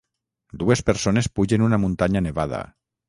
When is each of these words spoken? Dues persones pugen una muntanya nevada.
Dues 0.61 0.81
persones 0.87 1.29
pugen 1.41 1.67
una 1.67 1.79
muntanya 1.85 2.25
nevada. 2.29 2.65